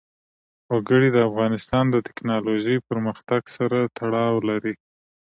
وګړي 0.71 1.09
د 1.13 1.17
افغانستان 1.29 1.85
د 1.89 1.95
تکنالوژۍ 2.07 2.77
پرمختګ 2.89 3.41
سره 3.55 3.77
تړاو 3.97 4.35
لري. 4.49 4.73